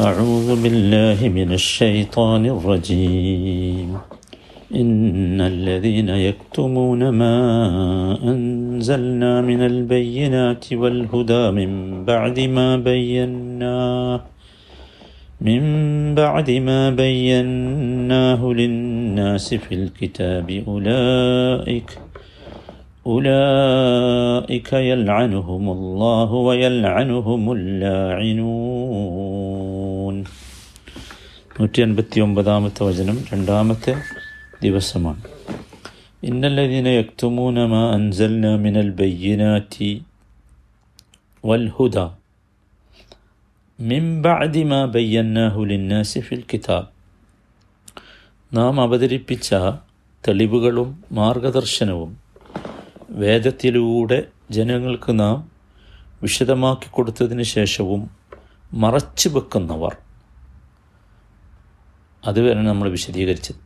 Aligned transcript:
أعوذ 0.00 0.62
بالله 0.62 1.28
من 1.28 1.52
الشيطان 1.52 2.46
الرجيم. 2.46 3.96
إن 4.74 5.40
الذين 5.40 6.08
يكتمون 6.08 7.08
ما 7.08 7.36
أنزلنا 8.22 9.40
من 9.40 9.60
البينات 9.62 10.72
والهدى 10.72 11.50
من 11.50 11.70
بعد 12.04 12.40
ما 12.40 12.76
بيناه 12.76 14.20
من 15.40 15.62
بعد 16.14 16.50
ما 16.50 16.90
بيناه 16.90 18.52
للناس 18.52 19.54
في 19.54 19.74
الكتاب 19.74 20.62
أولئك 20.68 21.98
أولئك 23.06 24.72
يلعنهم 24.72 25.70
الله 25.70 26.32
ويلعنهم 26.32 27.52
اللاعنون. 27.52 29.47
നൂറ്റി 31.60 31.82
അൻപത്തി 31.82 32.20
ഒമ്പതാമത്തെ 32.20 32.84
വചനം 32.84 33.24
രണ്ടാമത്തെ 33.32 33.94
ദിവസമാണ്. 34.62 35.22
ഇന്നല്ലദീന 36.22 36.88
യക്തുമൂനമ 36.88 37.66
മാ 37.66 37.90
അൻസൽന 37.92 38.56
മിനൽ 38.56 38.90
ബയ്യനാറ്റി 38.90 40.02
വൽഹുദ 41.44 41.98
മിൻ 43.80 44.22
ബഅദി 44.22 44.62
മാ 44.62 44.84
ബയ്യന്നാഹു 44.84 45.60
ലിന്നാസി 45.62 46.20
ഫിൽ 46.20 46.44
കിതാബ്. 46.52 46.86
നാം 48.54 48.80
അവതരിപ്പിച്ച 48.80 49.54
തെളിവുകളും 50.28 51.04
മാർഗദർശനവും 51.12 52.18
വേദത്തിലൂടെ 53.10 54.28
ജനങ്ങൾക്ക് 54.50 55.20
നാം 55.20 55.50
വിശദമാക്കി 56.22 56.90
കൊടുത്തതിന് 56.90 57.42
ശേഷവും 57.42 58.10
മറച്ചു 58.74 59.28
വെക്കുന്നവർ 59.28 59.96
അതുവരെ 62.28 62.62
നമ്മൾ 62.62 62.90
വിശദീകരിച്ചത്. 62.90 63.56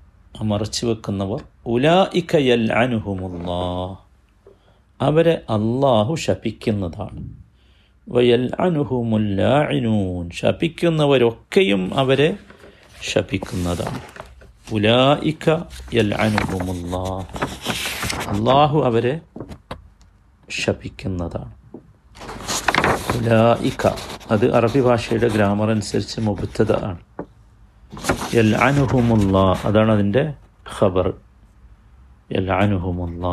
ആ 0.41 0.45
മറച്ചു 0.45 0.87
വെക്കുന്നവർ 0.87 1.43
ഉലായിക്കയൽ 1.67 2.73
അനുഹുമുല്ലാ 2.73 3.97
അവരെ 5.01 5.35
അള്ളാഹു 5.51 6.15
ശപിക്കുന്നതാണ്. 6.15 7.29
വയൽ 8.09 8.51
അനുഹുമുല്ലാഇനൂൻ 8.61 10.31
ശപിക്കുന്നവരൊക്കെയും 10.31 11.99
അവരെ 11.99 12.37
ശപിക്കുന്നതാണ്. 13.03 14.01
ഉലായിക്ക 14.73 15.51
യൽ 15.95 16.15
അനുഹുമുല്ലാ 16.15 17.25
അള്ളാഹു 18.29 18.83
അവരെ 18.83 19.21
ശപിക്കുന്നതാണ്. 20.51 21.55
ഉലായിക്ക 23.19 23.87
അത് 24.31 24.55
അറബി 24.55 24.81
ഭാഷയുടെ 24.81 25.29
ഗ്രാമർ 25.29 25.71
അനുസരിച്ച് 25.71 26.21
മുബുദ്ധത 26.21 26.73
ആണ്. 26.73 26.99
അനുഹുമുല്ല 28.67 29.37
അതാണ് 29.69 29.93
അതിന്റെ 29.93 30.23
ഖബർ. 30.79 31.07
എൽ 32.33 32.53
അനുഹുമുല്ല 32.53 33.27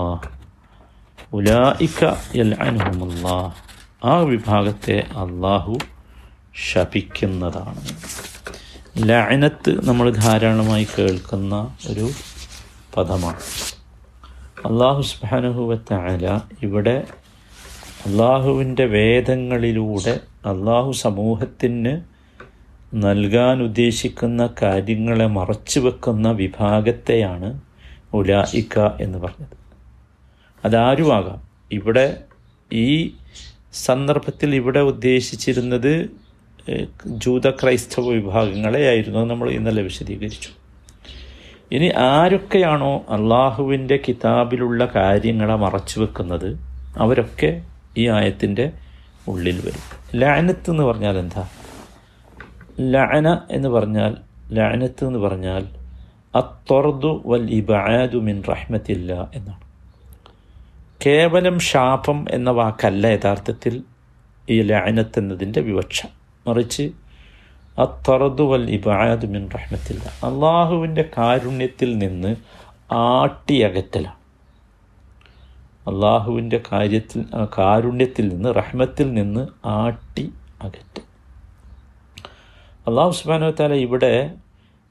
ഉലായിക്ക 1.33 2.01
എൽ 2.33 2.51
അനുഹുമുല്ല 2.67 3.27
ആ 4.03 4.15
വിഭാഗത്തെ 4.31 4.97
അള്ളാഹു 5.23 5.75
ശപിക്കുന്നതാണ്. 6.67 7.81
ലഅനത്ത് 9.09 9.87
നമ്മൾ 9.87 10.09
ധാരാളമായി 10.11 10.87
കേൾക്കുന്ന 10.97 11.55
ഒരു 11.89 12.07
പദമാണ്. 12.97 13.41
അള്ളാഹു 14.65 15.01
സുബാനുഹുവത്തായ 15.01 16.41
ഇവിടെ 16.61 17.07
അള്ളാഹുവിന്റെ 18.07 18.85
വേദങ്ങളിലൂടെ 18.85 20.19
അള്ളാഹു 20.45 20.91
സമൂഹത്തിന് 20.91 21.93
നൽകാൻ 22.93 23.63
ഉദ്ദേശിക്കുന്ന 23.63 24.49
കാര്യങ്ങളെ 24.61 25.27
മറച്ചു 25.27 25.79
വെക്കുന്ന 25.79 26.31
വിഭാഗത്തെയാണ് 26.31 27.61
ഉലായിക്ക 28.13 28.79
എന്ന് 28.79 29.19
പറഞ്ഞത്. 29.19 29.57
അതാരുമാകാം? 30.65 31.41
ഇവിടെ 31.71 32.23
ഈ 32.73 33.11
സന്ദർഭത്തിൽ 33.73 34.55
ഇവിടെ 34.55 34.79
ഉദ്ദേശിച്ചിരുന്നത് 34.79 36.09
ജൂത 37.07 37.49
ക്രൈസ്തവ 37.49 38.09
വിഭാഗങ്ങളെ 38.09 38.87
ആയിരുന്നു 38.87 39.25
നമ്മൾ 39.25 39.49
ഇന്നലെ 39.49 39.81
വിശദീകരിച്ചു. 39.81 40.49
ഇനി 41.71 41.91
ആരൊക്കെയാണോ 41.97 42.97
അള്ളാഹുവിന്റെ 43.09 43.99
കിതാബിലുള്ള 44.07 44.91
കാര്യങ്ങളെ 44.95 45.55
മറച്ചു 45.55 45.99
വെക്കുന്നത് 45.99 46.59
അവരൊക്കെ 46.97 47.61
ഈ 47.97 48.07
ആയത്തിന്റെ 48.07 48.71
ഉള്ളിൽ 49.27 49.57
വരും. 49.65 50.19
ലാനത്ത് 50.19 50.71
എന്ന് 50.71 50.83
പറഞ്ഞാൽ 50.83 51.17
എന്താ? 51.17 51.47
ലഅന 52.79 53.41
എന്ന് 53.51 53.69
പറഞ്ഞാൽ 53.69 54.17
ലഅനത്ത് 54.51 55.05
എന്ന് 55.05 55.19
പറഞ്ഞാൽ 55.19 55.63
അത്തൊർദു 56.35 57.21
വൽ 57.25 57.51
ഇബാദു 57.51 58.17
മിൻ 58.17 58.43
റഹ്മത്തില്ല 58.49 59.29
എന്നാണ്. 59.33 59.65
കേവലം 61.05 61.59
ശാപം 61.59 62.25
എന്ന 62.31 62.51
വാക്കല്ല 62.51 63.07
യഥാർത്ഥത്തിൽ 63.07 63.83
ഈ 64.49 64.61
ലഅനത്ത് 64.61 65.19
എന്നതിന്റെ 65.19 65.61
വിവക്ഷ. 65.61 66.05
മറിച്ച് 66.47 66.91
അത്തറദു 67.79 68.43
വൽ 68.43 68.69
ഇബാദു 68.69 69.27
മിൻ 69.27 69.49
റഹ്മത്തില്ല. 69.55 70.05
അള്ളാഹുവിന്റെ 70.23 71.09
കാരുണ്യത്തിൽ 71.17 71.97
നിന്ന് 71.97 72.35
ആട്ടിയകറ്റലാണ്. 72.91 74.17
അള്ളാഹുവിന്റെ 75.87 76.61
കാര്യത്തിൽ 76.71 77.25
കാരുണ്യത്തിൽ 77.57 78.27
നിന്ന് 78.27 78.49
റഹ്മത്തിൽ 78.55 79.13
നിന്ന് 79.13 79.47
ആട്ടി 79.65 80.33
അകറ്റൽ 80.61 81.08
അള്ളാഹു 82.89 83.11
സുബാനോ 83.11 83.49
താല 83.49 83.73
ഇവിടെ 83.73 84.33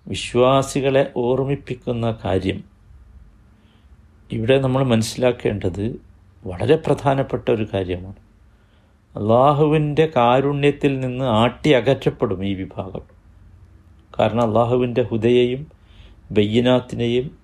വിശ്വാസികളെ 0.08 1.10
ഓർമ്മിപ്പിക്കുന്ന 1.16 2.16
കാര്യം. 2.24 2.64
ഇവിടെ 4.32 4.60
നമ്മൾ 4.60 4.82
മനസ്സിലാക്കേണ്ടത് 4.82 6.00
വളരെ 6.46 6.76
പ്രധാനപ്പെട്ട 6.76 7.50
ഒരു 7.50 7.66
കാര്യമാണ്. 7.74 8.14
അള്ളാഹുവിന്റെ 9.18 10.12
കാരുണ്യത്തിൽ 10.16 11.00
നിന്ന് 11.00 11.24
ആട്ടി 11.24 11.70
അകറ്റപ്പെടും 11.70 12.44
ഈ 12.44 12.54
വിഭാഗം. 12.54 13.00
കാരണം 14.20 14.42
അള്ളാഹുവിന്റെ 14.42 15.02
ഹുദയെയും 15.02 15.66
ബയ്യനാത്തിനെയും 16.30 17.38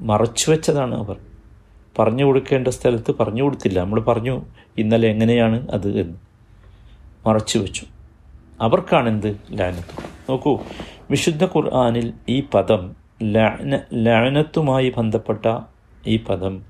മറച്ചു 0.00 0.50
വെച്ചതാണ് 0.50 0.94
അവർ. 0.94 1.16
പറഞ്ഞു 1.98 2.24
കൊടുക്കേണ്ട 2.24 2.68
സ്ഥലത്ത് 2.68 3.14
പറഞ്ഞു 3.20 3.42
കൊടുത്തില്ല. 3.42 3.80
നമ്മൾ 3.80 4.00
പറഞ്ഞു 4.00 4.42
ഇന്നലെ 4.78 5.08
എങ്ങനെയാണ് 5.08 5.68
അത്? 5.68 6.00
എന്ന് 6.00 6.18
മറച്ചു 7.28 7.58
വെച്ചു. 7.58 7.86
അവർക്കാണ് 8.60 9.08
എന്ത് 9.08 9.36
ലാനത്ത്? 9.52 10.04
നോക്കൂ 10.30 10.58
വിശുദ്ധ 11.10 11.44
ഖുർആാനിൽ 11.44 12.12
ഈ 12.28 12.40
പദം 12.40 12.96
ലാന 13.22 13.80
ലാനത്തുമായി 13.94 14.92
ബന്ധപ്പെട്ട 14.96 15.60
ഈ 16.06 16.16
പദം 16.16 16.64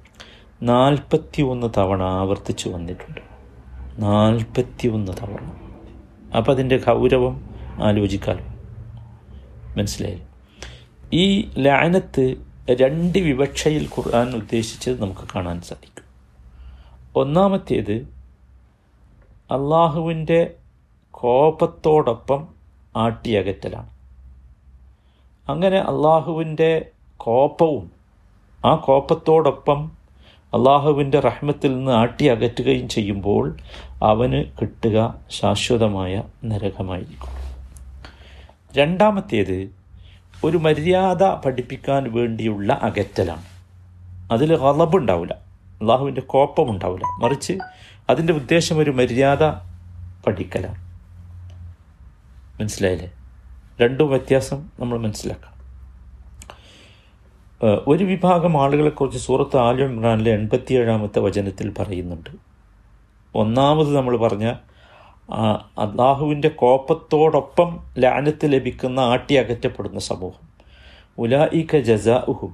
നാൽപ്പത്തി 0.62 1.42
ഒന്ന് 1.42 1.66
തവണ 1.76 2.02
ആവർത്തിച്ചു 2.02 2.68
വന്നിട്ടുണ്ട്. 2.68 3.20
നാൽപ്പത്തി 3.98 4.88
ഒന്ന് 4.88 5.12
തവണ. 5.12 5.52
അപ്പം 6.36 6.50
അതിന്റെ 6.50 6.76
ഗൗരവം 6.76 7.48
ആലോചിക്കാലോ. 7.82 8.44
മനസ്സിലായി 9.78 10.22
ഈ 11.12 11.50
ലാനത്ത് 11.58 12.34
രണ്ട് 12.70 13.18
വിവക്ഷയിൽ 13.18 13.88
ഖുർആൻ 13.98 14.34
ഉദ്ദേശിച്ചത് 14.34 15.02
നമുക്ക് 15.02 15.20
കാണാൻ 15.34 15.60
സാധിക്കും. 15.60 16.04
ഒന്നാമത്തേത് 17.16 17.92
അള്ളാഹുവിന്റെ 19.50 20.54
കോപത്തോടൊപ്പം 21.24 22.48
ആട്ടിയകറ്റലാണ്. 22.96 23.90
അങ്ങനെ 25.50 25.78
അള്ളാഹുവിന്റെ 25.78 26.86
കോപവും 27.16 27.90
ആ 28.64 28.74
കോപത്തോടൊപ്പം 28.74 29.90
അള്ളാഹുവിന്റെ 30.54 31.20
റഹ്മത്തിൽ 31.20 31.76
നിന്ന് 31.76 31.92
ആട്ടി 31.92 32.24
അകറ്റുകയും 32.24 32.88
ചെയ്യുമ്പോൾ 32.88 33.56
അവന് 34.02 34.44
കിട്ടുക 34.60 35.14
ശാശ്വതമായ 35.30 36.22
നരകമായിരിക്കും. 36.44 37.28
രണ്ടാമത്തേത് 38.76 39.74
ഒരു 40.44 40.56
മര്യാദ 40.56 41.24
പഠിപ്പിക്കാൻ 41.24 42.12
വേണ്ടിയുള്ള 42.12 42.72
അകറ്റലാണ്. 42.82 43.44
അതിൽ 44.32 44.56
ഹലബുണ്ടാവില്ല 44.56 45.32
അള്ളാഹുവിന്റെ 45.80 46.20
കോപ്പമുണ്ടാവില്ല 46.20 47.24
മറിച്ച് 47.24 47.52
അതിന്റെ 48.10 48.32
ഉദ്ദേശം 48.32 48.78
ഒരു 48.78 48.90
മര്യാദ 48.90 49.44
പഠിക്കലാണ്. 50.26 50.83
മനസ്സിലായില്ലേ? 52.60 53.12
രണ്ടും 53.80 54.08
വ്യത്യാസം 54.08 54.70
നമ്മൾ 54.80 54.98
മനസ്സിലാക്കണം. 54.98 55.54
ഒരു 57.86 58.04
വിഭാഗം 58.04 58.62
ആളുകളെക്കുറിച്ച് 58.62 59.18
സൂറത്ത് 59.18 59.56
ആലു 59.56 59.84
ഇമ്രാനിലെ 59.84 60.30
എൺപത്തിയേഴാമത്തെ 60.30 61.18
വചനത്തിൽ 61.18 61.72
പറയുന്നുണ്ട്. 61.78 62.30
ഒന്നാമത് 63.34 63.96
നമ്മൾ 63.96 64.16
പറഞ്ഞ 64.16 64.46
അള്ളാഹുവിന്റെ 65.78 66.48
കോപ്പത്തോടൊപ്പം 66.48 67.80
ലാനത്ത് 67.98 68.46
ലഭിക്കുന്ന 68.52 69.00
ആട്ടി 69.00 69.34
അകറ്റപ്പെടുന്ന 69.34 70.00
സമൂഹം. 70.00 70.48
ഉലായിക 71.18 71.76
ജസാഉഹും 71.80 72.52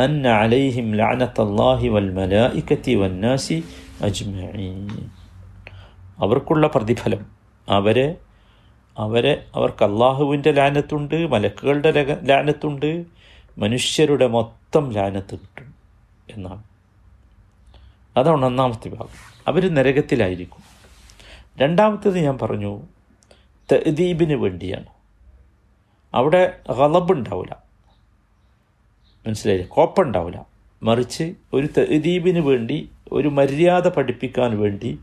അൻ 0.00 0.26
അലൈഹിം 0.26 0.92
വൽ 1.88 2.08
വന്നാസി 2.94 3.64
അവർക്കുള്ള 6.18 6.66
പ്രതിഫലം 6.66 7.26
അവരെ 7.68 8.14
അവരെ 8.98 9.46
അവർക്ക് 9.54 9.84
അള്ളാഹുവിന്റെ 9.84 10.52
ലാനത്തുണ്ട് 10.52 11.26
മലക്കുകളുടെ 11.26 11.90
ലക- 11.90 12.28
ലാനത്തുണ്ട് 12.28 13.04
മനുഷ്യരുടെ 13.58 14.26
മൊത്തം 14.26 14.92
ലാനത്ത് 14.92 15.34
കിട്ടും 15.34 15.74
എന്നാണ്. 16.30 16.62
അതാണ് 18.16 18.44
ഒന്നാമത്തെ 18.44 18.88
ഭാഗം. 18.88 19.42
അവർ 19.48 19.74
നരകത്തിലായിരിക്കും. 19.74 20.62
രണ്ടാമത്തേത് 21.58 22.18
ഞാൻ 22.18 22.38
പറഞ്ഞു 22.38 22.82
തദീബിന് 23.72 24.34
വേണ്ടിയാണ്. 24.34 24.86
അവിടെ 26.14 26.60
ഗളബ് 26.68 27.12
ഉണ്ടാവില്ല 27.12 27.62
മനസ്സിലായില്ലേ? 29.26 29.68
കോപ്പുണ്ടാവില്ല 29.68 30.46
മറിച്ച് 30.82 31.34
ഒരു 31.54 31.68
തദീബിന് 31.80 32.38
വേണ്ടി 32.38 32.90
ഒരു 33.12 33.28
മര്യാദ 33.28 33.88
പഠിപ്പിക്കാൻ 33.88 34.58
വേണ്ടി 34.58 34.98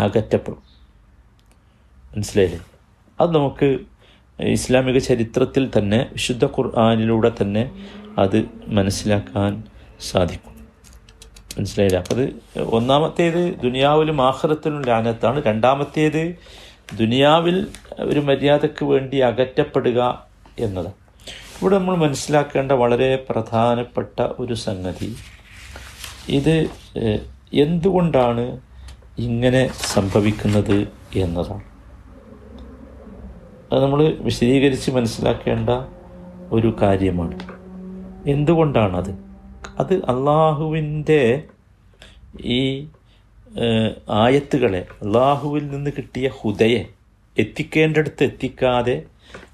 അകറ്റപ്പെടും. 0.00 0.62
മനസ്സിലായില്ലേ? 2.16 2.71
അത് 3.22 3.34
നമുക്ക് 3.34 3.78
ഇസ്ലാമിക 4.40 4.98
ചരിത്രത്തിൽ 4.98 5.70
തന്നെ 5.78 5.98
വിശുദ്ധ 6.12 6.44
ഖുർആാനിലൂടെ 6.44 7.32
തന്നെ 7.40 7.70
അത് 8.18 8.38
മനസ്സിലാക്കാൻ 8.66 9.62
സാധിക്കും. 10.00 10.52
മനസ്സിലായില്ല? 11.58 11.98
അപ്പം 11.98 12.16
അത് 12.16 12.24
ഒന്നാമത്തേത് 12.76 13.42
ദുനിയാവിലും 13.62 14.22
ആഹ്റത്തിലും 14.22 14.82
ലാനത്താണ്. 14.82 15.44
രണ്ടാമത്തേത് 15.46 16.22
ദുനിയാവിൽ 16.98 17.66
ഒരു 17.98 18.20
മര്യാദയ്ക്ക് 18.20 18.84
വേണ്ടി 18.84 19.18
അകറ്റപ്പെടുക 19.30 20.00
എന്നത് 20.58 20.90
ഇവിടെ 21.60 21.74
നമ്മൾ 21.78 21.96
മനസ്സിലാക്കേണ്ട 21.96 22.72
വളരെ 22.72 23.10
പ്രധാനപ്പെട്ട 23.30 24.20
ഒരു 24.20 24.54
സംഗതി. 24.54 25.10
ഇത് 26.28 26.54
എന്തുകൊണ്ടാണ് 27.54 28.44
ഇങ്ങനെ 29.18 29.70
സംഭവിക്കുന്നത് 29.94 30.78
എന്നതാണ്. 31.16 31.71
അത് 33.72 33.82
നമ്മൾ 33.82 34.08
വിശദീകരിച്ച് 34.20 34.90
മനസ്സിലാക്കേണ്ട 34.90 35.70
ഒരു 36.52 36.76
കാര്യമാണ്. 36.82 37.36
എന്തുകൊണ്ടാണത്? 38.30 39.10
അത് 39.78 39.94
അള്ളാഹുവിന്റെ 39.94 41.42
ഈ 42.40 42.86
ആയത്തുകളെ 44.10 44.86
അള്ളാഹുവിൽ 45.02 45.70
നിന്ന് 45.70 45.90
കിട്ടിയ 45.96 46.30
ഹുദയെ 46.40 46.84
എത്തിക്കേണ്ടടുത്ത് 47.38 48.24
എത്തിക്കാതെ 48.24 49.02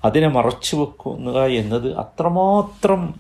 അതിനെ 0.05 0.29
മറച്ചു 0.29 0.77
വെക്കുക 0.77 1.45
എന്നത് 1.47 1.97
അത്രമാത്രം 1.97 3.15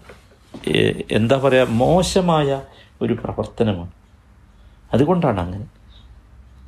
എന്താ 1.10 1.36
പറയുക 1.36 1.68
മോശമായ 1.68 2.62
ഒരു 3.02 3.12
പ്രവർത്തനമാണ്. 3.12 3.92
അതുകൊണ്ടാണ് 4.94 5.40
അങ്ങനെ. 5.40 5.77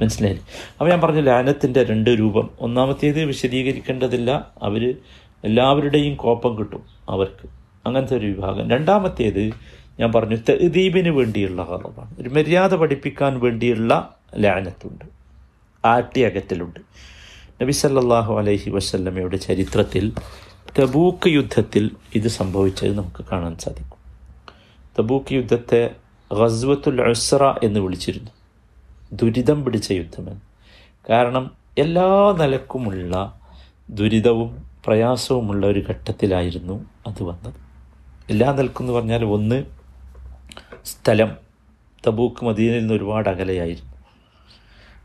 മനസ്സിലായില്ലേ 0.00 0.46
അപ്പോൾ 0.80 0.90
ഞാൻ 0.90 1.00
പറഞ്ഞു 1.00 1.20
ലാനത്തിന്റെ 1.20 1.84
രണ്ട് 1.84 2.10
രൂപം. 2.10 2.50
ഒന്നാമത്തേത് 2.60 3.24
വിശദീകരിക്കേണ്ടതില്ല. 3.24 4.50
അവർ 4.62 4.94
എല്ലാവരുടെയും 5.44 6.14
കോപ്പം 6.14 6.58
കിട്ടും 6.58 6.82
അവർക്ക്. 7.08 7.48
അങ്ങനത്തെ 7.86 8.16
ഒരു 8.16 8.26
വിഭാഗം. 8.26 8.70
രണ്ടാമത്തേത് 8.70 9.50
ഞാൻ 10.00 10.12
പറഞ്ഞു 10.12 10.36
തെദീബിന് 10.36 11.08
വേണ്ടിയുള്ള 11.08 11.62
കളവാണ് 11.62 12.14
ഒരു 12.18 12.28
മര്യാദ 12.28 12.74
പഠിപ്പിക്കാൻ 12.74 13.40
വേണ്ടിയുള്ള 13.40 14.16
ലാനത്തുണ്ട്. 14.38 15.04
ആട്ടി 15.84 16.20
അകറ്റലുണ്ട്. 16.20 16.80
നബി 17.62 17.72
സല്ലാഹു 17.72 18.38
അലൈഹി 18.38 18.70
വസല്ലമയുടെ 18.70 19.36
ചരിത്രത്തിൽ 19.36 20.12
തബൂക്ക് 20.82 21.28
യുദ്ധത്തിൽ 21.28 21.90
ഇത് 22.14 22.28
സംഭവിച്ചത് 22.28 22.98
നമുക്ക് 22.98 23.24
കാണാൻ 23.32 23.56
സാധിക്കും. 23.56 24.00
തബൂക്ക് 24.98 25.32
യുദ്ധത്തെ 25.32 25.90
ഗസ്വത്തുൽ 26.32 27.02
അസ്ര 27.02 27.54
എന്ന് 27.62 27.80
വിളിച്ചിരുന്നു. 27.80 28.30
ദുരിതം 29.12 29.64
പിടിച്ച 29.64 29.90
യുദ്ധമെന്ന് 29.90 30.40
കാരണം 31.10 31.50
എല്ലാ 31.78 32.36
നിലക്കുമുള്ള 32.40 33.40
ദുരിതവും 33.90 34.68
പ്രയാസവുമുള്ള 34.86 35.66
ഒരു 35.66 35.80
ഘട്ടത്തിലായിരുന്നു 35.88 36.84
അത് 37.06 37.22
വന്നത്. 37.22 37.54
എല്ലാ 38.30 38.52
നിലക്കും 38.52 38.82
എന്ന് 38.82 38.92
പറഞ്ഞാൽ 38.92 39.24
ഒന്ന് 39.24 39.64
സ്ഥലം. 40.84 41.36
തബൂക്ക് 42.06 42.44
മദീനിൽ 42.44 42.78
നിന്ന് 42.78 42.94
ഒരുപാട് 42.94 43.28
അകലെയായിരുന്നു. 43.28 43.94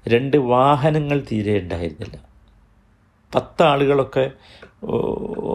രണ്ട് 0.07 0.38
വാഹനങ്ങൾ 0.38 1.24
തീരെ 1.31 1.60
ഉണ്ടായിരുന്നില്ല. 1.60 2.18
പത്ത് 3.36 3.63
ആളുകളൊക്കെ 3.63 4.31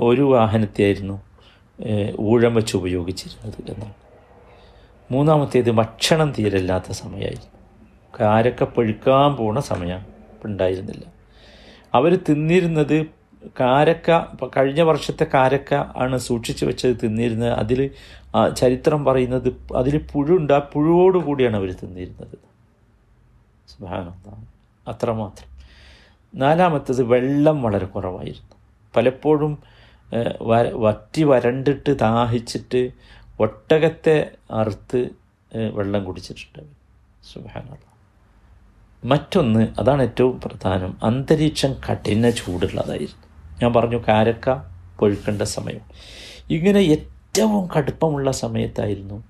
ഒരു 0.09 0.23
വാഹനത്തെയായിരുന്നു 0.23 1.23
ഊഴം 2.21 2.55
വെച്ച് 2.55 2.77
ഉപയോഗിച്ചിരുന്നത് 2.77 3.71
എന്നാണ്. 3.71 3.95
മൂന്നാമത്തേത് 5.11 5.71
ഭക്ഷണം 5.71 6.33
തീരല്ലാത്ത 6.39 6.93
സമയമായിരുന്നു. 6.93 7.60
കാരക്ക 8.19 8.65
പഴുക്കാൻ 8.65 9.37
പോണ 9.37 9.61
സമയം 9.61 10.01
ഉണ്ടായിരുന്നില്ല. 10.45 11.05
അവർ 11.95 12.13
തിന്നിരുന്നത് 12.29 13.07
കാരക്ക 13.61 14.25
കഴിഞ്ഞ 14.57 14.81
വർഷത്തെ 14.81 15.27
കാരക്ക 15.35 15.75
ആണ് 15.75 16.17
സൂക്ഷിച്ചു 16.19 16.67
വെച്ചത് 16.67 16.97
തിന്നിരുന്നത്. 17.05 17.53
അതിൽ 17.53 17.91
ചരിത്രം 18.57 19.05
പറയുന്നത് 19.05 19.49
അതിൽ 19.77 19.97
പുഴുണ്ട് 20.13 20.53
ആ 20.53 20.59
പുഴുവോട് 20.59 21.19
കൂടിയാണ് 21.19 21.57
അവർ 21.57 21.71
തിന്നിരുന്നത്. 21.73 22.37
അത്രമാത്രം. 24.89 25.49
നാലാമത്തത് 26.35 27.03
വെള്ളം 27.03 27.63
വളരെ 27.63 27.87
കുറവായിരുന്നു. 27.87 28.57
പലപ്പോഴും 28.97 29.53
വറ്റി 30.73 31.23
വരണ്ടിട്ട് 31.23 31.99
ദാഹിച്ചിട്ട് 31.99 32.91
ഒട്ടകത്തെ 33.41 34.17
അറുത്ത് 34.51 35.09
വെള്ളം 35.75 36.05
കുടിച്ചിട്ടുണ്ട് 36.05 36.63
സുബാനുള്ള 37.33 37.90
മറ്റൊന്ന് 39.05 39.69
അതാണ് 39.79 40.03
ഏറ്റവും 40.03 40.41
പ്രധാനം. 40.41 40.97
അന്തരീക്ഷം 41.03 41.75
കഠിന 41.91 42.31
ചൂടുള്ളതായിരുന്നു 42.31 43.27
ഞാൻ 43.63 43.73
പറഞ്ഞു 43.73 44.03
കാരക്ക 44.09 44.51
പൊഴുക്കേണ്ട 44.99 45.43
സമയം. 45.43 45.81
ഇങ്ങനെ 46.51 46.79
ഏറ്റവും 46.79 47.69
കടുപ്പമുള്ള 47.77 48.31
സമയത്തായിരുന്നു 48.31 49.25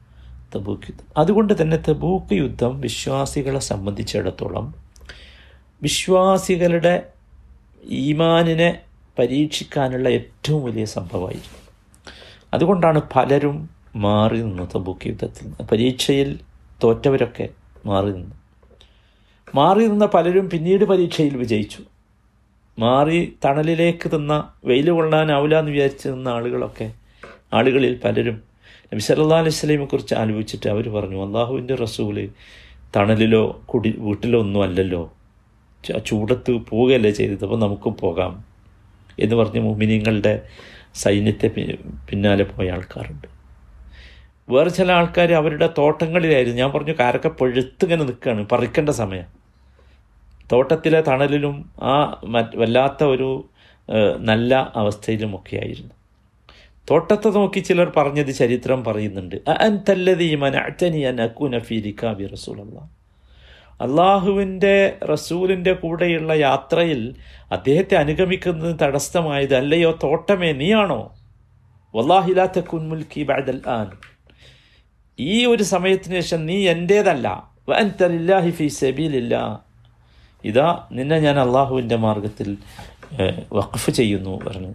തബൂക്ക് 0.57 0.83
യുദ്ധം. 0.83 1.05
അതുകൊണ്ട് 1.17 1.63
തന്നെ 1.63 1.77
തബൂക്ക് 1.77 2.33
യുദ്ധം 2.33 2.81
വിശ്വാസികളെ 2.81 3.59
സംബന്ധിച്ചിടത്തോളം 3.59 4.75
വിശ്വാസികളുടെ 5.83 7.07
ഈമാനിനെ 7.85 8.81
പരീക്ഷിക്കാനുള്ള 9.19 10.09
ഏറ്റവും 10.09 10.65
വലിയ 10.65 10.85
സംഭവമായിരുന്നു. 10.85 11.61
അതുകൊണ്ടാണ് 12.55 13.03
പലരും 13.17 13.71
മാറി 13.97 14.37
നിന്നു 14.37 14.63
തബൂക്ക് 14.75 15.09
യുദ്ധത്തിൽ 15.09 15.63
പരീക്ഷയിൽ 15.63 16.41
തോറ്റവരൊക്കെ 16.85 17.49
മാറി 17.87 18.13
നിന്നു. 18.13 18.40
മാറി 19.55 19.87
നിന്ന 19.87 20.07
പലരും 20.07 20.51
പിന്നീട് 20.51 20.85
പരീക്ഷയിൽ 20.85 21.37
വിജയിച്ചു. 21.37 21.83
മാറി 22.79 23.33
തണലിലേക്ക് 23.45 24.11
തിന്ന 24.11 24.53
വെയിൽ 24.65 24.91
കൊള്ളാനാവില്ല 24.91 25.59
എന്ന് 25.59 25.71
വിചാരിച്ച് 25.71 26.09
നിന്ന 26.09 26.29
ആളുകളൊക്കെ 26.29 26.93
ആളുകളിൽ 27.55 28.01
പലരും 28.05 28.43
നബി 28.93 28.99
സല്ലാ 28.99 29.39
അലൈഹി 29.39 29.51
സ്വലൈമെ 29.51 29.85
കുറിച്ച് 29.85 30.15
ആലോചിച്ചിട്ട് 30.15 30.69
അവർ 30.69 30.89
പറഞ്ഞു 30.89 31.27
അള്ളാഹുവിന്റെ 31.27 31.75
റസൂൽ 31.75 32.29
തണലിലോ 32.97 33.63
കുടി 33.67 33.95
വീട്ടിലോ 33.99 34.41
ഒന്നും 34.41 34.63
അല്ലല്ലോ. 34.63 35.13
ചൂടത്ത് 36.07 36.51
പോവുകയല്ലേ 36.51 37.11
ചെയ്തത്. 37.11 37.45
അപ്പോൾ 37.45 37.61
നമുക്കും 37.61 37.97
പോകാം. 38.01 38.45
എന്ന് 39.21 39.37
പറഞ്ഞ് 39.37 39.61
മുമിനിങ്ങളുടെ 39.61 40.43
സൈന്യത്തെ 40.95 41.51
പിന്നാലെ 42.11 42.45
പോയ 42.45 42.71
ആൾക്കാരുണ്ട്. 42.71 43.27
വേറെ 44.49 44.69
ചില 44.69 44.93
ആൾക്കാർ 44.93 45.33
അവരുടെ 45.33 45.69
തോട്ടങ്ങളിലായിരുന്നു. 45.79 46.59
ഞാൻ 46.59 46.73
പറഞ്ഞു 46.73 46.93
കാരൊക്കെ 46.99 47.29
പഴുത്തിങ്ങനെ 47.29 48.05
നിൽക്കുകയാണ്. 48.05 48.47
പറിക്കേണ്ട 48.47 48.91
സമയം. 48.91 49.40
തോട്ടത്തിലെ 50.53 51.01
തണലിലും 51.09 51.57
ആ 51.93 51.97
വല്ലാത്ത 52.61 53.03
ഒരു 53.15 53.31
നല്ല 54.31 54.55
അവസ്ഥയിലുമൊക്കെയായിരുന്നു. 54.81 55.95
തോട്ടത്തെ 56.89 57.31
നോക്കി 57.37 57.61
ചിലർ 57.69 57.89
പറഞ്ഞത് 57.97 58.33
ചരിത്രം 58.39 58.81
പറയുന്നുണ്ട്. 58.87 59.37
അൻതല്ലദീ 59.67 60.29
മനഅ്തനി 60.45 61.01
അൻ 61.11 61.17
അകൂന 61.27 61.59
ഫീ 61.69 61.77
റികാബി 61.87 62.25
റസൂലല്ലാഹ് 62.35 62.89
അള്ളാഹുവിന്റെ 63.81 64.77
റസൂലിന്റെ 65.11 65.73
കൂടെയുള്ള 65.83 66.33
യാത്രയിൽ 66.47 67.03
അദ്ദേഹത്തെ 67.57 67.97
അനുഗമിക്കുന്നത് 68.03 68.75
തടസ്സമായത് 68.83 69.55
അല്ലയോ 69.61 69.91
തോട്ടമേ 70.03 70.51
നീയാണോ? 70.61 71.01
വല്ലാഹിലാ 71.95 72.47
കുൻമുൽക്കി 72.71 72.89
മുൽക്കി 72.91 73.23
ബഅദൽ 73.31 73.61
ആൻ. 73.79 73.89
ഈ 75.19 75.37
ഒരു 75.53 75.65
സമയത്തിന് 75.75 76.17
ശേഷം 76.21 76.43
നീ 76.51 76.59
എന്റേതല്ല 76.75 77.29
വൻ 77.71 77.89
ലില്ലാഹി 78.17 78.53
ഫീ 78.59 78.67
സബീലില്ലാ. 78.83 79.43
ഇതാ 80.45 80.89
നിന്നെ 80.93 81.19
ഞാൻ 81.19 81.39
അള്ളാഹുവിന്റെ 81.39 81.97
മാർഗത്തിൽ 81.97 82.59
വഖഫ് 83.53 83.91
ചെയ്യുന്നു 83.91 84.39
പറഞ്ഞു 84.47 84.73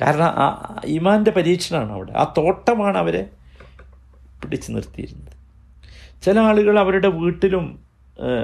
കാരണം 0.00 0.26
ആ 0.26 0.80
ഇമാന്റെ 0.84 1.30
പരീക്ഷണമാണ് 1.30 1.92
അവിടെ. 1.92 2.12
ആ 2.12 2.34
തോട്ടമാണ് 2.38 2.98
അവരെ 2.98 3.26
പിടിച്ചു 4.42 4.72
നിർത്തിയിരുന്നത്. 4.72 5.32
ചില 6.24 6.38
ആളുകൾ 6.38 6.78
അവരുടെ 6.78 7.08
വീട്ടിലും 7.08 7.78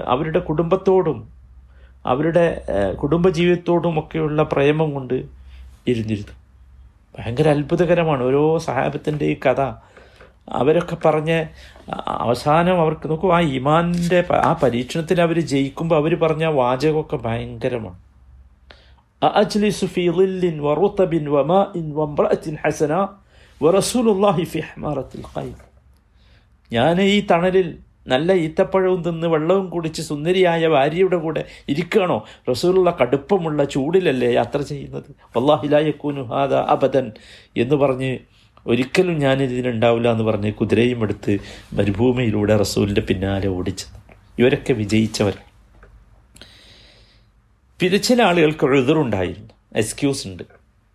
അവരുടെ 0.07 0.39
കുടുംബത്തോടും 0.39 1.29
അവരുടെ 2.07 2.63
കുടുംബജീവിതത്തോടും 3.03 3.99
ഒക്കെയുള്ള 3.99 4.43
പ്രേമം 4.43 4.91
കൊണ്ട് 4.95 5.15
ഇരുന്നിരുന്നു. 5.87 6.35
ഭയങ്കര 7.19 7.49
അത്ഭുതകരമാണ്. 7.49 8.23
ഓരോ 8.23 8.59
സഹാബത്തിന്റെ 8.59 9.25
ഈ 9.25 9.37
കഥ 9.47 9.61
അവരൊക്കെ 10.52 10.98
പറഞ്ഞ് 11.00 11.38
അ- 11.90 12.18
അവസാനം 12.20 12.78
അവർക്ക് 12.82 13.06
നോക്കൂ 13.10 13.28
ആ 13.32 13.42
ഇമാനിൻ്റെ 13.58 14.20
പ- 14.24 14.42
ആ 14.44 14.54
പരീക്ഷണത്തിൽ 14.62 15.18
അവർ 15.26 15.38
ജയിക്കുമ്പോൾ 15.52 15.98
അവർ 15.98 16.14
പറഞ്ഞ 16.24 16.46
വാചകമൊക്കെ 16.60 17.18
ഭയങ്കരമാണ് 17.26 18.00
أأجلس 19.22 19.80
في 19.88 20.04
ظل 20.12 20.44
ورطب 20.60 21.14
وماء 21.28 21.72
وامرأة 21.92 22.46
حسنة 22.58 23.00
ورسول 23.62 24.08
الله 24.10 24.38
في 24.46 24.60
حمارة 24.64 25.12
القيم 25.16 25.58
ഞാൻ 26.72 26.96
ഈ 27.08 27.20
തണലിൽ 27.30 27.68
നല്ല 28.08 28.30
ഈത്തപ്പഴവും 28.44 29.00
തിന്ന് 29.06 29.28
വെള്ളവും 29.28 29.66
കുടിച്ച് 29.70 30.02
സുന്ദരിയായ 30.08 30.62
ഭാര്യയുടെ 30.70 31.18
കൂടെ 31.20 31.42
ഇരിക്കണോ 31.72 32.18
റസൂലുള്ള 32.48 32.90
കടുപ്പമുള്ള 33.00 33.60
ചൂടിലല്ലേ 33.74 34.30
യാത്ര 34.36 34.60
ചെയ്യുന്നത് 34.70 35.08
വല്ലാഹിലായക്കൂനു 35.34 36.22
ഹാദ 36.32 36.54
അബദൻ 36.74 37.06
എന്ന് 37.56 37.76
പറഞ്ഞ് 37.76 38.12
ഒരിക്കലും 38.67 39.19
ഞാൻ 39.19 39.43
ഇതിനുണ്ടാവില്ല 39.43 40.13
എന്ന് 40.13 40.25
പറഞ്ഞ് 40.25 40.53
കുതിരയും 40.53 41.03
എടുത്ത് 41.03 41.39
മരുഭൂമിയിലൂടെ 41.73 42.57
റസൂലിന്റെ 42.57 43.01
പിന്നാലെ 43.01 43.49
ഓടിച്ചത് 43.49 43.93
ഇവരൊക്കെ 44.39 44.73
വിജയിച്ചവർ. 44.73 45.39
പിന്നെ 47.81 47.99
ചില 47.99 48.23
ആളുകൾക്ക് 48.23 48.65
എഴുതറുണ്ടായിരുന്നു 48.67 49.49
എക്സ്ക്യൂസ് 49.77 50.29
ഉണ്ട്. 50.29 50.43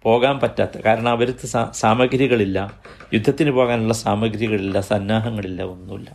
പോകാൻ 0.04 0.40
പറ്റാത്ത. 0.40 0.82
കാരണം 0.82 1.10
അവർക്ക് 1.10 1.48
സാമഗ്രികളില്ല. 1.72 2.80
യുദ്ധത്തിന് 3.14 3.52
പോകാനുള്ള 3.52 3.94
സാമഗ്രികളില്ല. 3.94 4.82
സന്നാഹങ്ങളില്ല. 4.82 5.64
ഒന്നുമില്ല. 5.64 6.10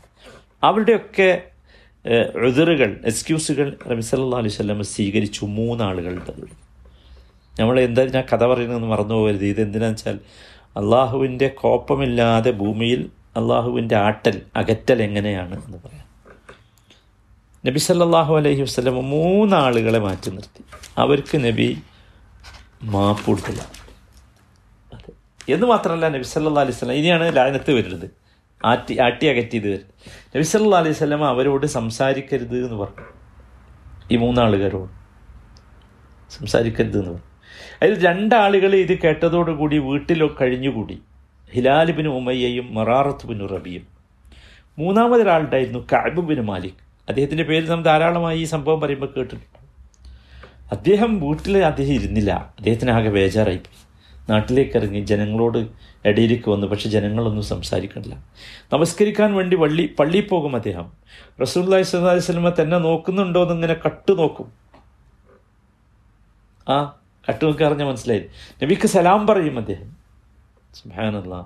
അവരുടെയൊക്കെ 0.63 1.43
എഴുതറുകൾ 2.37 3.01
എക്സ്ക്യൂസുകൾ 3.05 3.77
റബി 3.91 4.01
സല്ലാ 4.01 4.39
അലൈഹി 4.39 4.55
സ്വലം 4.55 4.85
സ്വീകരിച്ചു 4.85 5.45
മൂന്നാളുകളുടെ 5.45 6.33
നമ്മൾ 7.61 7.81
എന്താ 7.81 8.05
ഞാൻ 8.05 8.25
കഥ 8.33 8.45
പറയുന്നതെന്ന് 8.45 8.89
മറന്നു 8.89 9.15
പോകരുത് 9.15 9.45
ഇത് 9.45 9.61
എന്തിനാണെന്ന് 9.61 9.95
വെച്ചാൽ 9.95 10.19
അള്ളാഹുവിന്റെ 10.77 11.49
കോപ്പമില്ലാതെ 11.49 12.51
ഭൂമിയിൽ 12.51 13.11
അള്ളാഹുവിന്റെ 13.37 13.97
ആട്ടൽ 13.97 14.43
അകറ്റൽ 14.57 15.03
എങ്ങനെയാണ് 15.03 15.65
എന്ന് 15.65 15.79
പറയാം. 15.85 16.05
നബി 17.67 17.79
സല്ലാഹു 17.79 18.37
അലൈഹി 18.37 18.63
വസ്ലം 18.63 19.11
മൂന്നാളുകളെ 19.11 19.99
മാറ്റി 19.99 20.31
നിർത്തി. 20.31 20.65
അവർക്ക് 20.99 21.45
നബി 21.45 21.83
മാപ്പ് 22.83 23.27
കൊടുത്തില്ല. 23.27 23.63
അതെ. 24.95 25.13
എന്ന് 25.53 25.67
മാത്രമല്ല 25.67 26.09
നബി 26.09 26.23
സല്ലാ 26.23 26.63
അലൈഹി 26.63 26.79
സ്വലം 26.79 26.93
ഇനിയാണ് 26.93 27.37
ലാനത്ത് 27.37 27.73
വരുന്നത്. 27.73 28.11
ആറ്റി 28.65 29.01
ആട്ടി 29.01 29.27
അകറ്റിയത് 29.27 29.65
വരുന്നത് 29.65 30.37
നബി 30.37 30.43
സല്ലാ 30.43 30.79
അലൈഹി 30.79 30.95
സ്വലം 30.95 31.29
അവരോട് 31.29 31.67
സംസാരിക്കരുത് 31.67 32.57
എന്ന് 32.57 32.75
പറഞ്ഞു. 32.75 33.05
ഈ 34.11 34.17
മൂന്നാളുകാരോട് 34.17 34.91
സംസാരിക്കരുത് 36.33 36.99
എന്ന് 36.99 37.11
പറഞ്ഞു. 37.11 37.34
അതിൽ 37.83 38.07
രണ്ടാളുകൾ 38.07 38.75
ഇത് 38.75 38.99
കേട്ടതോടുകൂടി 38.99 39.79
വീട്ടിലോ 39.79 40.37
കഴിഞ്ഞുകൂടി. 40.41 40.99
ഹിലാലിബിന് 41.53 42.09
ഉമയ്യയും 42.09 42.75
മറാറത്ത് 42.75 43.27
ബിൻ 43.27 43.49
റബിയും. 43.49 43.87
മൂന്നാമതൊരാളുണ്ടായിരുന്നു 44.79 45.79
കഅബ് 45.93 46.21
ബിൻ 46.21 46.41
മാലിക്. 46.41 46.73
അദ്ദേഹത്തിന്റെ 47.09 47.45
പേര് 47.45 47.71
നാം 47.71 47.83
ധാരാളമായി 47.83 48.39
ഈ 48.39 48.45
സംഭവം 48.45 48.81
പറയുമ്പോൾ 48.81 49.07
കേട്ടിട്ടുണ്ട്. 49.07 49.65
അദ്ദേഹം 50.73 51.21
വീട്ടിൽ 51.21 51.59
അദ്ദേഹം 51.59 51.93
ഇരുന്നില്ല. 51.93 52.53
അദ്ദേഹത്തിന് 52.59 52.91
ആകെ 52.91 53.11
ബേജാറായിപ്പോയി 53.11 53.85
നാട്ടിലേക്ക് 54.31 54.77
ഇറങ്ങി 54.77 55.01
ജനങ്ങളോട് 55.01 55.59
ഇടയിലേക്ക് 56.05 56.51
വന്നു. 56.51 56.67
പക്ഷെ 56.67 56.89
ജനങ്ങളൊന്നും 56.89 57.45
സംസാരിക്കണില്ല. 57.45 58.15
നമസ്കരിക്കാൻ 58.73 59.35
വേണ്ടി 59.35 59.57
വള്ളി 59.57 59.95
പള്ളിയിൽ 59.99 60.29
പോകും 60.29 60.57
അദ്ദേഹം. 60.57 60.93
റസൂല്ലായി 61.41 61.97
അലൈഹി 61.97 62.17
വസല്ലമ 62.17 62.49
തന്നെ 62.49 62.79
നോക്കുന്നുണ്ടോ 62.79 63.43
എന്നിങ്ങനെ 63.43 63.75
കട്ടു 63.75 64.13
നോക്കും 64.13 64.53
ആ 66.69 66.97
കട്ടു 67.29 67.45
നോക്കി 67.45 67.65
അറിഞ്ഞ 67.65 67.83
മനസ്സിലായി. 67.83 68.27
നബിക്ക് 68.63 68.87
സലാം 68.87 69.27
പറയും 69.27 69.59
അദ്ദേഹം. 69.59 69.97
സുബ്ഹാനല്ലാ. 70.75 71.45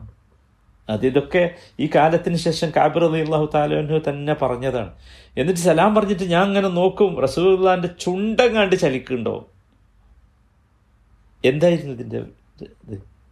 അത് 0.90 1.06
ഇതൊക്കെ 1.06 1.54
ഈ 1.80 1.90
കാലത്തിന് 1.94 2.36
ശേഷം 2.36 2.72
കാബിർ 2.76 3.04
അലി 3.04 3.24
അള്ളാഹു 3.24 3.50
താലോഹു 3.54 4.10
തന്നെ 4.10 4.34
പറഞ്ഞതാണ്. 4.34 4.92
എന്നിട്ട് 5.38 5.60
സലാം 5.60 5.94
പറഞ്ഞിട്ട് 5.94 6.22
ഞാൻ 6.22 6.42
അങ്ങനെ 6.42 6.68
നോക്കും 6.68 7.20
റസൂല്ലാന്റെ 7.20 7.88
ചുണ്ടം 8.00 8.54
കണ്ട് 8.54 8.76
ചലിക്കുന്നുണ്ടോ? 8.76 9.48
എന്തായിരുന്നു 11.44 11.92
ഇതിന്റെ 11.92 12.24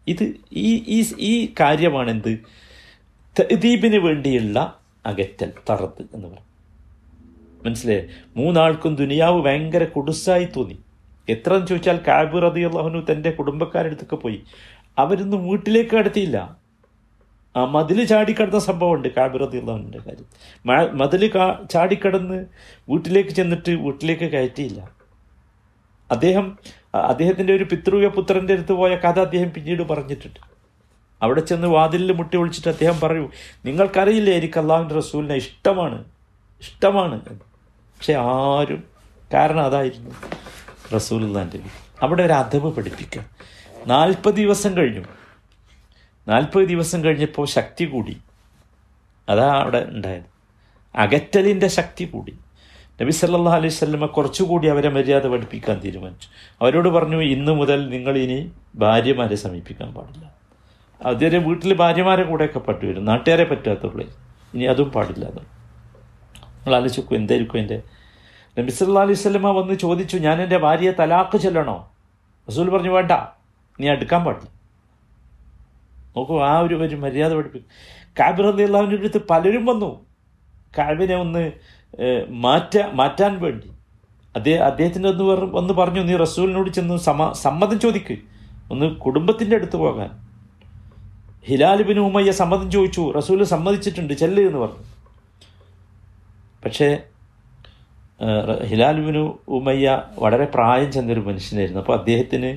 ഇത്? 0.08 0.30
ഈ 0.52 0.84
ഈ 0.88 1.04
ഈ 1.18 1.52
കാര്യമാണ് 1.60 2.10
എന്ത് 2.10 2.38
ദീപിന് 3.54 3.96
വേണ്ടിയുള്ള 3.96 4.78
അകറ്റൽ 5.06 5.52
തറത്ത് 5.70 6.02
എന്ന് 6.14 6.28
പറയും. 6.28 6.46
മനസ്സിലായേ? 7.66 8.06
മൂന്നാൾക്കും 8.36 8.96
ദുനിയാവ് 8.96 9.42
ഭയങ്കര 9.42 9.84
കൊടുസായി 9.84 10.44
തോന്നി. 10.44 10.78
എത്ര 11.28 11.54
എന്ന് 11.54 11.66
ചോദിച്ചാൽ 11.66 12.00
കാബിർ 12.08 12.42
റതി 12.42 12.60
അള്ളാഹുനു 12.60 13.12
തന്റെ 13.12 13.30
കുടുംബക്കാരടുത്തൊക്കെ 13.30 14.16
പോയി. 14.16 14.42
അവരൊന്നും 14.98 15.48
വീട്ടിലേക്ക് 15.48 15.90
കടത്തിയില്ല 15.90 16.56
ആ 17.56 17.64
മതിൽ 17.64 18.04
ചാടിക്കടന്ന 18.04 18.58
സംഭവമുണ്ട് 18.58 19.08
കാബിർ 19.08 19.40
റതി 19.40 19.58
അള്ളാഹുവിന്റെ 19.58 19.98
കാര്യം. 19.98 20.26
മതിൽ 20.98 21.30
കാ 21.34 21.60
ചാടിക്കടന്ന് 21.70 22.46
വീട്ടിലേക്ക് 22.88 23.30
ചെന്നിട്ട് 23.30 23.70
വീട്ടിലേക്ക് 23.70 24.32
കയറ്റിയില്ല. 24.32 24.90
അദ്ദേഹം 26.10 26.58
അദ്ദേഹത്തിന്റെ 26.94 27.52
ഒരു 27.52 27.64
പിതൃക 27.64 28.08
പുത്രന്റെ 28.08 28.52
അടുത്ത് 28.52 28.72
പോയ 28.72 28.96
കഥ 28.96 29.18
അദ്ദേഹം 29.20 29.50
പിന്നീട് 29.50 29.82
പറഞ്ഞിട്ടുണ്ട്. 29.82 30.40
അവിടെ 31.22 31.40
ചെന്ന് 31.40 31.68
വാതിലിൽ 31.68 32.12
മുട്ടി 32.12 32.36
വിളിച്ചിട്ട് 32.36 32.68
അദ്ദേഹം 32.68 33.00
പറയൂ 33.00 33.30
നിങ്ങൾക്കറിയില്ലേ 33.64 34.32
എനിക്ക് 34.32 34.58
അള്ളാഹുവിന്റെ 34.60 34.94
റസൂലിനെ 34.94 35.34
ഇഷ്ടമാണ്. 35.34 36.04
ഇഷ്ടമാണ്. 36.60 37.20
പക്ഷെ 37.20 38.12
ആരും 38.12 38.84
കാരണം 39.34 39.60
അതായിരുന്നു. 39.60 40.10
റസൂലുള്ളാന്റെ 40.94 41.60
അവിടെ 42.02 42.22
ഒരു 42.22 42.32
അഥവ് 42.32 42.74
പഠിപ്പിക്കുക. 42.74 43.24
നാൽപ്പത് 43.86 44.34
ദിവസം 44.34 44.76
കഴിഞ്ഞു. 44.76 45.04
നാൽപ്പത് 46.28 46.64
ദിവസം 46.64 47.04
കഴിഞ്ഞപ്പോൾ 47.04 47.46
ശക്തി 47.46 47.84
കൂടി. 47.84 48.16
അതാ 49.28 49.52
അവിടെ 49.52 49.86
ഉണ്ടായത്. 49.88 50.22
അകറ്റലിന്റെ 50.96 51.68
ശക്തി 51.68 52.04
കൂടി. 52.04 52.38
നബി 53.02 53.10
സല്ലാ 53.10 53.52
അലൈഹി 53.52 53.66
വസല്ലമ 53.66 54.06
കുറച്ചുകൂടി 54.06 54.68
അവരെ 54.68 54.88
മര്യാദ 54.88 55.26
പഠിപ്പിക്കാൻ 55.26 55.80
തീരുമാനിച്ചു. 55.80 56.28
അവരോട് 56.62 56.88
പറഞ്ഞു 56.88 57.16
ഇന്നു 57.16 57.52
മുതൽ 57.52 57.88
നിങ്ങൾ 57.88 58.18
ഇനി 58.18 58.52
ഭാര്യമാരെ 58.74 59.34
സമീപിക്കാൻ 59.34 59.94
പാടില്ല. 59.94 60.34
അതുവരെ 61.04 61.38
വീട്ടിൽ 61.38 61.74
ഭാര്യമാരെ 61.74 62.22
കൂടെയൊക്കെ 62.22 62.58
പറ്റുവരും 62.58 63.04
നാട്ടുകാരെ 63.04 63.44
പറ്റാത്തുള്ളൂ 63.44 64.18
ഇനി 64.54 64.64
അതും 64.64 64.90
പാടില്ല 64.90 65.24
എന്ന്. 65.24 65.40
നിങ്ങൾ 66.40 66.74
ആലോചിക്കും 66.76 67.16
എന്തായിരിക്കും 67.16 67.58
എന്റെ 67.58 67.82
നബി 68.58 68.70
സല്ലല്ലാഹു 68.76 69.06
അലൈഹി 69.06 69.20
സ്വലമ 69.22 69.48
വന്ന് 69.56 69.74
ചോദിച്ചു 69.84 70.16
ഞാൻ 70.16 70.36
എന്റെ 70.42 70.58
ഭാര്യയെ 70.58 70.92
തലാക്ക് 70.98 71.36
ചെല്ലണോ? 71.44 71.76
റസൂൽ 72.48 72.66
പറഞ്ഞു 72.74 72.92
വേണ്ട 72.96 73.12
നീ 73.80 73.86
അടുക്കാൻ 73.94 74.20
പാടില്ല. 74.24 74.48
നോക്കൂ 76.16 76.34
ആ 76.50 76.52
ഒരു 76.66 76.74
ഒരു 76.84 76.96
മര്യാദ 76.96 77.32
പഠിപ്പിക്കും 77.38 77.70
കാബിർ 78.20 78.46
അള്ളാഹുവിന്റെ 78.66 78.96
അടുത്ത് 78.96 79.20
പലരും 79.30 79.64
വന്നു. 79.66 79.90
കാബിനെ 80.78 81.16
ഒന്ന് 81.24 81.42
മാറ്റ 82.44 82.74
മാറ്റാൻ 83.00 83.32
വേണ്ടി. 83.42 83.68
അദ്ദേഹം 84.36 84.62
അദ്ദേഹത്തിന്റെ 84.64 85.08
ഒന്ന് 85.08 85.24
വന്ന് 85.58 85.74
പറഞ്ഞു 85.74 86.00
നീ 86.08 86.14
റസൂലിനോട് 86.16 86.70
ചെന്ന് 86.70 86.96
സമ 87.08 87.28
സമ്മതം 87.44 87.80
ചോദിക്ക്. 87.84 88.16
ഒന്ന് 88.72 88.86
കുടുംബത്തിന്റെ 89.04 89.56
അടുത്ത് 89.56 89.76
പോകാൻ. 89.82 90.10
ഹിലാലിബിന് 91.48 92.00
ഉമ്മയ്യ 92.08 92.32
സമ്മതം 92.40 92.70
ചോദിച്ചു 92.76 93.02
റസൂൽ 93.16 93.44
സമ്മതിച്ചിട്ടുണ്ട് 93.54 94.14
ചെല്ല് 94.22 94.42
എന്ന് 94.48 94.58
പറഞ്ഞു. 94.58 94.84
പക്ഷേ 96.64 96.88
ഏഹ്, 98.20 98.56
ഉമയ്യ 99.48 100.02
വളരെ 100.18 100.44
പ്രായം 100.44 100.92
ചെന്നൊരു 100.92 101.20
മനുഷ്യനായിരുന്നു. 101.20 101.80
അപ്പോൾ 101.80 101.98
അദ്ദേഹത്തിന് 101.98 102.50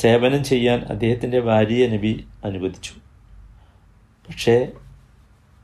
സേവനം 0.00 0.44
ചെയ്യാൻ 0.44 0.80
അദ്ദേഹത്തിന്റെ 0.80 1.40
ഭാര്യയെ 1.40 1.86
നബി 1.88 2.12
അനുവദിച്ചു. 2.44 2.92
പക്ഷേ 4.28 4.56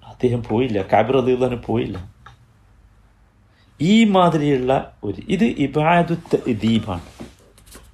അദ്ദേഹം 0.07 0.43
പോയില്ല. 0.45 0.83
കാബിർ 0.93 1.16
അദ്ദേഹം 1.16 1.62
പോയില്ല. 1.66 1.99
ഈ 3.81 4.05
മാതിരിയുള്ള 4.05 4.73
ഒരു 5.05 5.23
ഇത് 5.28 5.45
ഇബാദുത്ത് 5.45 6.38
ദീപാണ് 6.61 7.07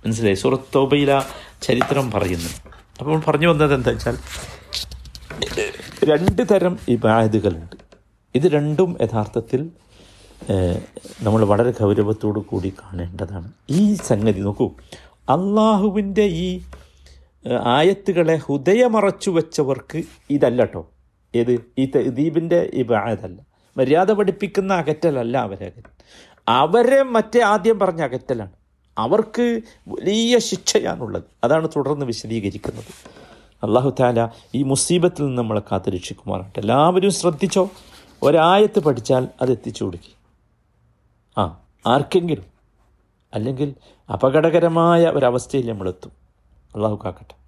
മനസ്സിലായി? 0.07 0.35
സുറത്തോബയില 0.35 1.13
തൗബയില 1.13 1.13
ചരിത്രം 1.63 2.11
പറയുന്നു. 2.11 2.51
അപ്പോൾ 2.99 3.21
പറഞ്ഞു 3.21 3.49
വന്നത് 3.49 3.75
എന്താ 3.75 3.91
വെച്ചാൽ 3.91 4.17
രണ്ട് 6.11 6.43
തരം 6.51 6.79
ഇബാദുകളുണ്ട്. 6.89 7.77
ഇത് 8.35 8.47
രണ്ടും 8.53 8.97
യഥാർത്ഥത്തിൽ 9.03 9.61
നമ്മൾ 11.23 11.45
വളരെ 11.45 11.73
ഗൗരവത്തോടു 11.81 12.41
കൂടി 12.41 12.71
കാണേണ്ടതാണ്. 12.71 13.53
ഈ 13.71 13.95
സംഗതി 13.95 14.41
നോക്കൂ. 14.41 14.67
അള്ളാഹുവിന്റെ 15.29 16.23
ഈ 16.23 16.61
ആയത്തുകളെ 17.65 18.37
ഹൃദയമറച്ചു 18.37 19.31
വെച്ചവർക്ക് 19.31 20.03
ഇതല്ല 20.31 20.61
കേട്ടോ 20.63 20.91
ഏത്? 21.35 21.53
ഈ 21.79 21.85
ദീപിന്റെ 22.09 22.71
ഇബാദല്ല. 22.75 23.39
മര്യാദ 23.77 24.13
പഠിപ്പിക്കുന്ന 24.13 24.73
അകറ്റലല്ല 24.75 25.39
അവരെ 25.39 25.73
അവരെ 26.49 27.03
മറ്റേ 27.03 27.41
ആദ്യം 27.41 27.79
പറഞ്ഞ 27.79 28.03
അകറ്റലാണ്. 28.03 28.53
അവർക്ക് 28.99 29.61
വലിയ 29.89 30.39
ശിക്ഷയാണുള്ളത്. 30.39 31.23
അതാണ് 31.45 31.69
തുടർന്ന് 31.77 32.07
വിശദീകരിക്കുന്നത്. 32.07 32.91
അള്ളാഹു 33.63 33.95
താല 34.01 34.29
ഈ 34.55 34.63
മുസീബത്തിൽ 34.63 35.23
നിന്ന് 35.25 35.39
നമ്മളെ 35.39 35.63
കാത്തുരക്ഷിക്കുമാറാട്ടെ 35.73 36.61
എല്ലാവരും 36.61 37.11
ശ്രദ്ധിച്ചോ? 37.11 37.71
ഒരായത്ത് 38.23 38.81
പഠിച്ചാൽ 38.81 39.29
അത് 39.43 39.51
എത്തിച്ചു 39.51 39.85
കൊടുക്കി. 39.85 40.13
ആർക്കെങ്കിലും 41.87 42.45
അല്ലെങ്കിൽ 43.35 43.75
അപകടകരമായ 44.13 45.07
ഒരവസ്ഥയിൽ 45.07 45.71
നമ്മളെത്തും. 45.71 46.13
അള്ളാഹു 46.75 47.01
കാക്കട്ടെ. 47.05 47.42